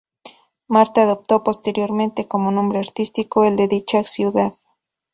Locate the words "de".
3.55-3.67